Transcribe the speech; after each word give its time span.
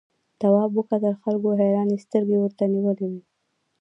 تواب 0.39 0.71
وکتل 0.75 1.13
خلکو 1.23 1.49
حیرانې 1.59 1.97
سترګې 2.05 2.37
ورته 2.39 2.63
نیولې 2.73 3.07
وې. 3.11 3.21